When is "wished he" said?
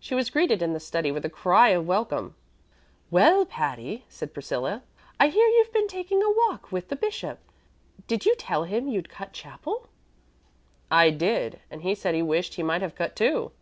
12.22-12.62